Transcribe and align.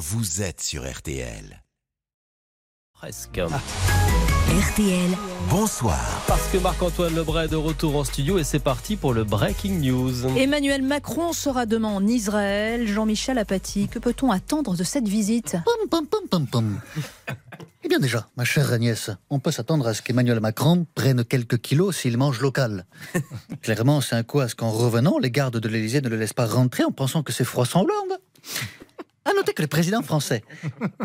vous 0.00 0.40
êtes 0.40 0.62
sur 0.62 0.90
RTL. 0.90 1.62
Presque. 2.94 3.36
RTL, 3.36 5.10
Bonsoir. 5.50 6.24
Parce 6.26 6.48
que 6.48 6.56
Marc-Antoine 6.56 7.14
Lebray 7.14 7.44
est 7.44 7.48
de 7.48 7.56
retour 7.56 7.96
en 7.96 8.04
studio 8.04 8.38
et 8.38 8.44
c'est 8.44 8.60
parti 8.60 8.96
pour 8.96 9.12
le 9.12 9.24
Breaking 9.24 9.74
News. 9.74 10.38
Emmanuel 10.38 10.80
Macron 10.80 11.34
sera 11.34 11.66
demain 11.66 11.88
en 11.88 12.06
Israël. 12.06 12.88
Jean-Michel 12.88 13.36
Apathy, 13.36 13.88
que 13.88 13.98
peut-on 13.98 14.30
attendre 14.30 14.74
de 14.74 14.84
cette 14.84 15.06
visite? 15.06 15.58
Pom, 15.66 15.88
pom, 15.90 16.06
pom, 16.06 16.28
pom, 16.30 16.46
pom. 16.46 16.80
Eh 17.84 17.88
bien 17.88 17.98
déjà, 17.98 18.26
ma 18.38 18.44
chère 18.44 18.72
Agnès, 18.72 19.10
on 19.28 19.38
peut 19.38 19.50
s'attendre 19.50 19.86
à 19.86 19.92
ce 19.92 20.00
qu'Emmanuel 20.00 20.40
Macron 20.40 20.86
prenne 20.94 21.24
quelques 21.24 21.58
kilos 21.58 21.94
s'il 21.94 22.16
mange 22.16 22.40
local. 22.40 22.86
Clairement, 23.62 24.00
c'est 24.00 24.16
un 24.16 24.22
coup 24.22 24.40
à 24.40 24.48
ce 24.48 24.54
qu'en 24.54 24.70
revenant, 24.70 25.18
les 25.18 25.30
gardes 25.30 25.58
de 25.58 25.68
l'Élysée 25.68 26.00
ne 26.00 26.08
le 26.08 26.16
laissent 26.16 26.32
pas 26.32 26.46
rentrer 26.46 26.84
en 26.84 26.90
pensant 26.90 27.22
que 27.22 27.34
c'est 27.34 27.44
Froissant 27.44 27.82
Hollande. 27.82 28.18
À 29.30 29.34
noter 29.34 29.52
que 29.52 29.62
le 29.62 29.68
président 29.68 30.02
français 30.02 30.42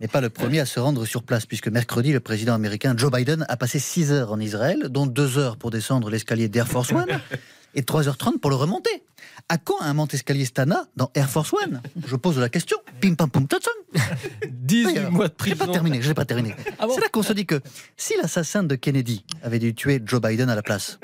n'est 0.00 0.08
pas 0.08 0.20
le 0.20 0.28
premier 0.28 0.60
à 0.60 0.66
se 0.66 0.78
rendre 0.78 1.06
sur 1.06 1.22
place, 1.22 1.46
puisque 1.46 1.68
mercredi, 1.68 2.12
le 2.12 2.20
président 2.20 2.52
américain 2.54 2.94
Joe 2.96 3.10
Biden 3.10 3.46
a 3.48 3.56
passé 3.56 3.78
6 3.78 4.12
heures 4.12 4.32
en 4.32 4.40
Israël, 4.40 4.88
dont 4.90 5.06
2 5.06 5.38
heures 5.38 5.56
pour 5.56 5.70
descendre 5.70 6.10
l'escalier 6.10 6.48
d'Air 6.48 6.68
Force 6.68 6.92
One 6.92 7.06
et 7.74 7.82
3h30 7.82 8.38
pour 8.38 8.50
le 8.50 8.56
remonter. 8.56 8.90
À 9.48 9.56
quand 9.56 9.80
un 9.80 9.94
monte-escalier 9.94 10.44
Stana 10.44 10.86
dans 10.96 11.10
Air 11.14 11.30
Force 11.30 11.52
One? 11.54 11.80
Je 12.06 12.16
pose 12.16 12.38
la 12.38 12.48
question. 12.50 12.76
Pim 13.00 13.14
pam 13.14 13.30
pum 13.30 13.46
tatson. 13.46 13.70
18 14.50 14.84
D'ailleurs, 14.84 15.12
mois 15.12 15.28
de 15.28 15.32
J'ai 15.44 15.52
prison. 15.54 15.66
pas 15.66 15.72
terminé, 15.72 16.02
j'ai 16.02 16.14
pas 16.14 16.24
terminé. 16.26 16.54
Ah 16.78 16.86
bon 16.86 16.92
c'est 16.94 17.00
là 17.00 17.08
qu'on 17.08 17.22
se 17.22 17.32
dit 17.32 17.46
que 17.46 17.60
si 17.96 18.14
l'assassin 18.20 18.64
de 18.64 18.74
Kennedy 18.74 19.24
avait 19.42 19.58
dû 19.58 19.74
tuer 19.74 20.02
Joe 20.04 20.20
Biden 20.20 20.50
à 20.50 20.54
la 20.54 20.62
place, 20.62 20.98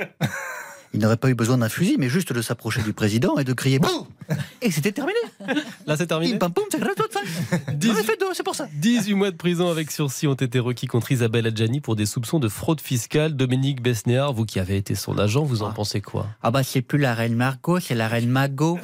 il 0.95 1.01
n'aurait 1.01 1.17
pas 1.17 1.29
eu 1.29 1.35
besoin 1.35 1.59
d'un 1.59 1.69
fusil, 1.69 1.97
mais 1.99 2.09
juste 2.09 2.33
de 2.33 2.43
s'approcher 2.43 2.83
du 2.83 2.93
président 2.93 3.39
et 3.39 3.45
de 3.45 3.53
crier 3.53 3.79
Bouh 3.79 4.07
Et 4.63 4.71
c'était 4.71 4.93
terminé. 4.93 5.19
Là, 5.87 5.97
c'est 5.97 6.07
terminé. 6.07 6.39
Pim 6.39 6.51
pam 6.51 6.65
c'est 6.71 6.81
grave, 6.81 6.95
c'est 8.35 8.43
pour 8.43 8.55
ça. 8.55 8.69
18 8.75 9.15
mois 9.15 9.31
de 9.31 9.37
prison 9.37 9.71
avec 9.71 9.91
sursis 9.91 10.27
ont 10.27 10.35
été 10.35 10.59
requis 10.59 10.87
contre 10.87 11.13
Isabelle 11.13 11.47
Adjani 11.47 11.81
pour 11.81 11.97
des 11.97 12.07
soupçons 12.07 12.39
de 12.39 12.49
fraude 12.49 12.81
fiscale. 12.81 13.35
Dominique 13.35 13.83
Besnéard, 13.83 14.33
vous 14.33 14.45
qui 14.45 14.59
avez 14.59 14.77
été 14.77 14.95
son 14.95 15.19
agent, 15.19 15.45
vous 15.45 15.63
en 15.63 15.73
pensez 15.73 16.01
quoi? 16.01 16.27
Ah 16.43 16.51
bah 16.51 16.63
c'est 16.63 16.83
plus 16.83 16.99
la 16.99 17.15
reine 17.15 17.35
Margot, 17.35 17.81
c'est 17.81 17.95
la 17.95 18.09
reine 18.09 18.29
Magot. 18.29 18.79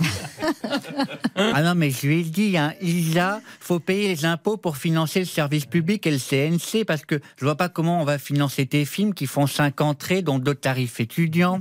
ah 1.36 1.62
non 1.62 1.74
mais 1.74 1.90
je 1.90 2.06
lui 2.06 2.20
ai 2.20 2.22
dit, 2.22 2.56
hein, 2.56 2.74
Isa, 2.80 3.40
faut 3.60 3.80
payer 3.80 4.08
les 4.08 4.24
impôts 4.24 4.56
pour 4.56 4.76
financer 4.76 5.20
le 5.20 5.26
service 5.26 5.66
public 5.66 6.06
et 6.06 6.10
le 6.10 6.18
CNC 6.18 6.84
parce 6.84 7.04
que 7.04 7.20
je 7.36 7.44
vois 7.44 7.56
pas 7.56 7.68
comment 7.68 8.00
on 8.00 8.04
va 8.04 8.18
financer 8.18 8.66
tes 8.66 8.84
films 8.84 9.14
qui 9.14 9.26
font 9.26 9.46
5 9.46 9.80
entrées 9.80 10.22
dont 10.22 10.38
deux 10.38 10.54
tarifs 10.54 11.00
étudiants. 11.00 11.60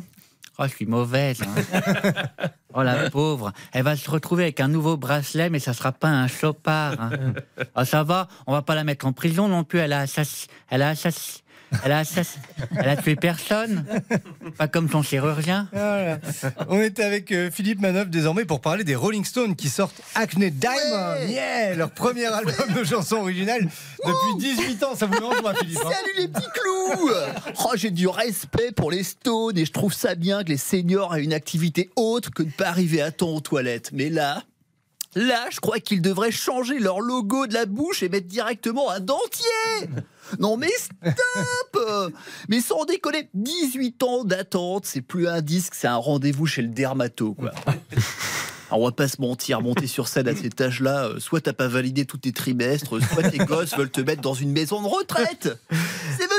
Oh 0.63 0.67
je 0.67 0.75
suis 0.75 0.85
mauvaise. 0.85 1.41
hein. 1.41 1.83
Oh 2.73 2.83
la 2.83 3.09
pauvre, 3.09 3.51
elle 3.73 3.83
va 3.83 3.97
se 3.97 4.09
retrouver 4.09 4.43
avec 4.43 4.61
un 4.61 4.69
nouveau 4.69 4.95
bracelet 4.95 5.49
mais 5.49 5.59
ça 5.59 5.73
sera 5.73 5.91
pas 5.91 6.07
un 6.07 6.27
chopard. 6.27 6.93
hein. 7.01 7.09
Ah 7.75 7.83
ça 7.83 8.03
va, 8.03 8.29
on 8.47 8.53
va 8.53 8.61
pas 8.61 8.75
la 8.75 8.85
mettre 8.85 9.05
en 9.05 9.11
prison 9.11 9.49
non 9.49 9.65
plus, 9.65 9.79
elle 9.79 9.91
a 9.91 9.99
assass... 10.01 10.47
elle 10.69 10.81
a 10.83 10.89
assass... 10.89 11.43
Elle 11.83 11.91
a, 11.91 12.03
assass- 12.03 12.37
elle 12.75 12.89
a 12.89 12.97
tué 12.97 13.15
personne, 13.15 13.85
pas 14.57 14.67
comme 14.67 14.89
son 14.89 15.01
chirurgien. 15.01 15.67
Voilà. 15.71 16.19
On 16.67 16.81
était 16.81 17.03
avec 17.03 17.31
euh, 17.31 17.49
Philippe 17.49 17.79
Manoff 17.79 18.09
désormais 18.09 18.45
pour 18.45 18.61
parler 18.61 18.83
des 18.83 18.95
Rolling 18.95 19.23
Stones 19.23 19.55
qui 19.55 19.69
sortent 19.69 20.01
Acne 20.15 20.49
Diamond, 20.49 21.27
yeah, 21.27 21.73
leur 21.75 21.91
premier 21.91 22.25
album 22.25 22.73
de 22.75 22.83
chansons 22.83 23.17
originales 23.17 23.69
depuis 24.05 24.55
18 24.55 24.83
ans. 24.83 24.95
Ça 24.95 25.05
vous 25.05 25.19
lance, 25.19 25.41
moi, 25.41 25.53
Philippe 25.55 25.79
hein? 25.85 25.91
Salut 25.91 26.13
les 26.17 26.27
petits 26.27 26.49
clous 26.53 27.11
oh, 27.65 27.71
J'ai 27.75 27.91
du 27.91 28.07
respect 28.07 28.71
pour 28.71 28.91
les 28.91 29.03
Stones 29.03 29.57
et 29.57 29.65
je 29.65 29.71
trouve 29.71 29.93
ça 29.93 30.15
bien 30.15 30.43
que 30.43 30.49
les 30.49 30.57
seniors 30.57 31.15
aient 31.15 31.23
une 31.23 31.33
activité 31.33 31.89
autre 31.95 32.31
que 32.31 32.43
de 32.43 32.51
pas 32.51 32.67
arriver 32.67 33.01
à 33.01 33.11
temps 33.11 33.29
aux 33.29 33.41
toilettes. 33.41 33.91
Mais 33.93 34.09
là, 34.09 34.43
là, 35.15 35.45
je 35.49 35.59
crois 35.59 35.79
qu'ils 35.79 36.01
devraient 36.01 36.31
changer 36.31 36.79
leur 36.79 36.99
logo 36.99 37.47
de 37.47 37.53
la 37.53 37.65
bouche 37.65 38.03
et 38.03 38.09
mettre 38.09 38.27
directement 38.27 38.89
un 38.91 38.99
dentier 38.99 39.45
Non 40.39 40.55
mais 40.55 40.71
stop 40.77 42.13
Mais 42.47 42.61
sans 42.61 42.85
déconner, 42.85 43.29
18 43.33 44.03
ans 44.03 44.23
d'attente, 44.23 44.85
c'est 44.85 45.01
plus 45.01 45.27
un 45.27 45.41
disque, 45.41 45.75
c'est 45.75 45.87
un 45.87 45.97
rendez-vous 45.97 46.45
chez 46.45 46.61
le 46.61 46.69
dermato, 46.69 47.33
quoi. 47.33 47.51
Alors, 48.71 48.83
on 48.83 48.85
va 48.85 48.91
pas 48.93 49.09
se 49.09 49.19
mentir, 49.19 49.59
monter 49.59 49.85
sur 49.85 50.07
scène 50.07 50.29
à 50.29 50.35
cet 50.35 50.61
âge-là, 50.61 51.07
euh, 51.07 51.19
soit 51.19 51.41
t'as 51.41 51.51
pas 51.51 51.67
validé 51.67 52.05
tous 52.05 52.19
tes 52.19 52.31
trimestres, 52.31 53.01
soit 53.03 53.29
tes 53.29 53.39
gosses 53.39 53.75
veulent 53.75 53.91
te 53.91 53.99
mettre 53.99 54.21
dans 54.21 54.33
une 54.33 54.53
maison 54.53 54.81
de 54.81 54.87
retraite. 54.87 55.59
C'est 56.17 56.29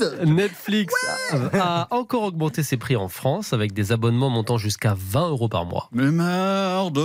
20 0.00 0.24
Netflix 0.34 0.94
a 1.54 1.86
encore 1.90 2.22
augmenté 2.24 2.62
ses 2.62 2.76
prix 2.76 2.96
en 2.96 3.08
France 3.08 3.52
avec 3.52 3.72
des 3.72 3.92
abonnements 3.92 4.30
montant 4.30 4.58
jusqu'à 4.58 4.94
20 4.96 5.30
euros 5.30 5.48
par 5.48 5.64
mois. 5.66 5.88
Mais 5.92 6.10
merde, 6.10 6.98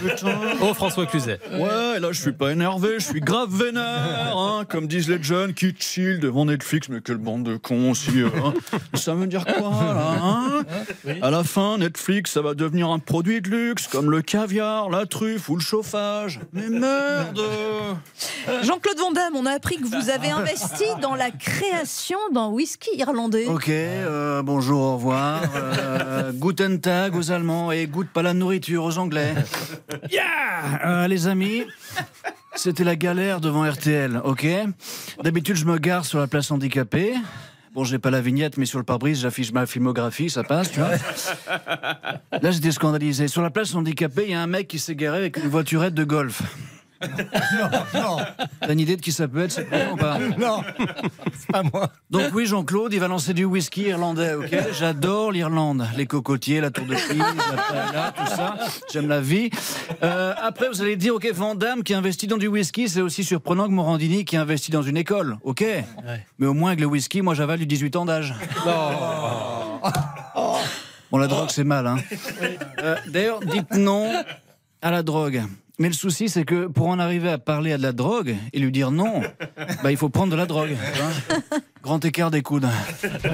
putain. 0.00 0.38
Oh 0.62 0.74
François 0.74 1.06
Cluzet. 1.06 1.40
Ouais, 1.52 2.00
là 2.00 2.08
je 2.12 2.20
suis 2.20 2.32
pas 2.32 2.52
énervé, 2.52 2.94
je 2.98 3.04
suis 3.04 3.20
grave 3.20 3.50
vénère, 3.54 4.36
hein, 4.36 4.64
comme 4.68 4.86
disent 4.86 5.08
les 5.08 5.22
jeunes 5.22 5.54
qui 5.54 5.74
chill 5.78 6.20
devant 6.20 6.44
Netflix, 6.46 6.88
mais 6.88 7.00
quelle 7.00 7.18
bande 7.18 7.44
de 7.44 7.56
cons 7.56 7.90
aussi. 7.90 8.10
hein. 8.22 8.54
Ça 8.94 9.14
veut 9.14 9.26
dire 9.26 9.44
quoi 9.44 9.70
là 9.94 10.14
hein? 10.22 10.64
À 11.22 11.30
la 11.30 11.44
fin, 11.44 11.78
Netflix, 11.78 12.32
ça 12.32 12.42
va 12.42 12.54
devenir 12.54 12.88
un 12.90 12.98
produit 12.98 13.40
de 13.40 13.48
luxe, 13.50 13.86
comme 13.88 14.10
le 14.10 14.22
caviar, 14.22 14.90
la 14.90 15.06
truffe 15.06 15.48
ou 15.48 15.56
le 15.56 15.62
chauffage. 15.62 16.40
Mais 16.52 16.68
merde 16.68 17.40
Jean-Claude 18.62 18.98
Van 18.98 19.12
Damme, 19.12 19.36
on 19.36 19.46
a 19.46 19.52
appris 19.52 19.76
que 19.76 19.84
vous 19.86 20.10
avez 20.10 20.30
investi 20.30 20.84
dans 21.00 21.14
la 21.14 21.30
création 21.30 22.18
d'un 22.32 22.48
whisky 22.48 22.90
irlandais. 22.98 23.46
Ok, 23.46 23.68
euh, 23.68 24.42
bonjour, 24.42 24.80
au 24.80 24.94
revoir. 24.96 25.40
Euh, 25.54 26.32
guten 26.32 26.80
Tag 26.80 27.14
aux 27.16 27.30
Allemands 27.30 27.72
et 27.72 27.86
goûte 27.86 28.08
pas 28.08 28.22
la 28.22 28.34
nourriture 28.34 28.84
aux 28.84 28.98
Anglais. 28.98 29.34
Yeah 30.10 30.22
Euh, 30.84 31.08
Les 31.08 31.26
amis, 31.26 31.64
c'était 32.54 32.84
la 32.84 32.96
galère 32.96 33.40
devant 33.40 33.68
RTL, 33.68 34.20
ok? 34.24 34.46
D'habitude, 35.22 35.56
je 35.56 35.64
me 35.64 35.78
gare 35.78 36.04
sur 36.04 36.18
la 36.18 36.26
place 36.26 36.50
handicapée. 36.50 37.14
Bon, 37.74 37.82
j'ai 37.82 37.98
pas 37.98 38.10
la 38.10 38.20
vignette, 38.20 38.56
mais 38.56 38.66
sur 38.66 38.78
le 38.78 38.84
pare-brise, 38.84 39.20
j'affiche 39.20 39.52
ma 39.52 39.66
filmographie, 39.66 40.30
ça 40.30 40.44
passe, 40.44 40.70
tu 40.70 40.78
vois. 40.78 40.90
Là, 42.40 42.50
j'étais 42.52 42.70
scandalisé. 42.70 43.26
Sur 43.26 43.42
la 43.42 43.50
place 43.50 43.74
handicapée, 43.74 44.24
il 44.26 44.30
y 44.30 44.34
a 44.34 44.40
un 44.40 44.46
mec 44.46 44.68
qui 44.68 44.78
s'est 44.78 44.94
garé 44.94 45.18
avec 45.18 45.36
une 45.38 45.48
voiturette 45.48 45.94
de 45.94 46.04
golf. 46.04 46.42
Non, 47.94 48.16
T'as 48.60 48.72
une 48.72 48.80
idée 48.80 48.96
de 48.96 49.00
qui 49.02 49.12
ça 49.12 49.28
peut 49.28 49.44
être, 49.44 49.52
c'est 49.52 49.68
bon 49.68 49.92
ou 49.92 49.96
pas 49.96 50.18
non, 50.38 50.62
c'est 51.38 51.50
pas 51.52 51.62
moi. 51.62 51.90
Donc 52.10 52.30
oui, 52.34 52.46
Jean-Claude, 52.46 52.92
il 52.92 53.00
va 53.00 53.08
lancer 53.08 53.34
du 53.34 53.44
whisky 53.44 53.82
irlandais, 53.82 54.34
ok? 54.34 54.54
J'adore 54.72 55.32
l'Irlande, 55.32 55.86
les 55.96 56.06
cocotiers, 56.06 56.60
la 56.60 56.70
tour 56.70 56.86
de 56.86 56.94
Pise, 56.94 57.18
la 57.18 57.62
paella, 57.62 58.12
tout 58.16 58.26
ça. 58.26 58.56
J'aime 58.92 59.08
la 59.08 59.20
vie. 59.20 59.50
Euh, 60.02 60.34
après, 60.42 60.68
vous 60.68 60.82
allez 60.82 60.96
dire, 60.96 61.14
ok, 61.14 61.30
Van 61.34 61.54
Damme 61.54 61.82
qui 61.82 61.94
investit 61.94 62.26
dans 62.26 62.36
du 62.38 62.46
whisky, 62.48 62.88
c'est 62.88 63.00
aussi 63.00 63.24
surprenant 63.24 63.66
que 63.66 63.72
Morandini 63.72 64.24
qui 64.24 64.36
investit 64.36 64.70
dans 64.70 64.82
une 64.82 64.96
école, 64.96 65.36
ok? 65.42 65.64
Mais 66.38 66.46
au 66.46 66.54
moins 66.54 66.70
avec 66.70 66.80
le 66.80 66.86
whisky, 66.86 67.22
moi 67.22 67.34
j'avale 67.34 67.58
du 67.58 67.66
18 67.66 67.96
ans 67.96 68.04
d'âge. 68.04 68.34
Bon, 71.10 71.18
la 71.18 71.26
drogue, 71.28 71.50
c'est 71.50 71.64
mal, 71.64 71.86
hein 71.86 71.96
Euh, 72.82 72.96
D'ailleurs, 73.08 73.40
dites 73.40 73.72
non 73.74 74.10
à 74.82 74.90
la 74.90 75.02
drogue. 75.02 75.42
Mais 75.78 75.88
le 75.88 75.94
souci, 75.94 76.28
c'est 76.28 76.44
que 76.44 76.66
pour 76.66 76.86
en 76.86 77.00
arriver 77.00 77.28
à 77.30 77.38
parler 77.38 77.72
à 77.72 77.78
de 77.78 77.82
la 77.82 77.92
drogue 77.92 78.36
et 78.52 78.60
lui 78.60 78.70
dire 78.70 78.92
non, 78.92 79.22
bah, 79.82 79.90
il 79.90 79.96
faut 79.96 80.08
prendre 80.08 80.30
de 80.30 80.36
la 80.36 80.46
drogue. 80.46 80.76
Grand 81.82 82.02
écart 82.04 82.30
des 82.30 82.42
coudes. 82.42 82.68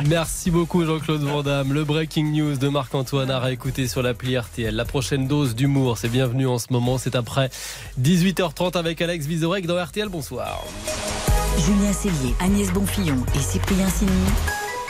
Merci 0.08 0.50
beaucoup 0.50 0.84
Jean-Claude 0.84 1.20
Van 1.20 1.42
Damme. 1.42 1.74
Le 1.74 1.84
Breaking 1.84 2.32
News 2.32 2.56
de 2.56 2.68
Marc-Antoine 2.68 3.30
à 3.30 3.38
réécouter 3.38 3.86
sur 3.86 4.02
l'appli 4.02 4.38
RTL. 4.38 4.74
La 4.74 4.86
prochaine 4.86 5.28
dose 5.28 5.54
d'humour, 5.54 5.98
c'est 5.98 6.08
bienvenu 6.08 6.46
en 6.46 6.58
ce 6.58 6.72
moment. 6.72 6.96
C'est 6.96 7.14
après 7.14 7.50
18h30 8.00 8.76
avec 8.76 9.02
Alex 9.02 9.26
Vizorek 9.26 9.66
dans 9.66 9.82
RTL. 9.82 10.08
Bonsoir. 10.08 10.64
Julien 11.58 11.92
Cellier, 11.92 12.34
Agnès 12.40 12.72
Bonfillon 12.72 13.18
et 13.34 13.38
Cyprien 13.38 13.88
Signy. 13.88 14.10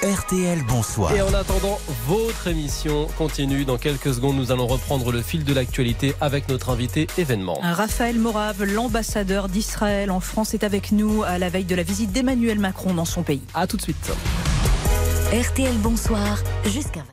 RTL, 0.03 0.62
bonsoir. 0.66 1.15
Et 1.15 1.21
en 1.21 1.34
attendant, 1.34 1.78
votre 2.06 2.47
émission 2.47 3.06
continue. 3.19 3.66
Dans 3.66 3.77
quelques 3.77 4.15
secondes, 4.15 4.37
nous 4.37 4.50
allons 4.50 4.66
reprendre 4.66 5.12
le 5.12 5.21
fil 5.21 5.44
de 5.44 5.53
l'actualité 5.53 6.15
avec 6.22 6.49
notre 6.49 6.71
invité 6.71 7.06
événement. 7.19 7.59
Raphaël 7.61 8.19
Morave, 8.19 8.65
l'ambassadeur 8.65 9.50
d'Israël 9.50 10.10
en 10.10 10.21
France, 10.21 10.54
est 10.54 10.65
avec 10.65 10.92
nous 10.92 11.22
à 11.22 11.36
la 11.36 11.51
veille 11.51 11.65
de 11.65 11.74
la 11.74 11.83
visite 11.83 12.13
d'Emmanuel 12.13 12.59
Macron 12.59 12.95
dans 12.95 13.04
son 13.04 13.22
pays. 13.22 13.42
A 13.53 13.66
tout 13.66 13.77
de 13.77 13.83
suite. 13.83 14.10
RTL 15.34 15.77
Bonsoir, 15.83 16.39
jusqu'à 16.65 17.04